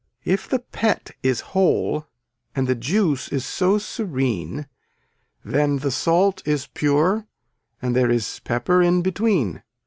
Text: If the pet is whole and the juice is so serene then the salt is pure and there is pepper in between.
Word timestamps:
If 0.25 0.49
the 0.49 0.57
pet 0.57 1.11
is 1.21 1.41
whole 1.53 2.07
and 2.55 2.65
the 2.65 2.73
juice 2.73 3.27
is 3.27 3.45
so 3.45 3.77
serene 3.77 4.67
then 5.45 5.77
the 5.77 5.91
salt 5.91 6.41
is 6.43 6.65
pure 6.65 7.27
and 7.83 7.95
there 7.95 8.09
is 8.09 8.39
pepper 8.39 8.81
in 8.81 9.03
between. 9.03 9.61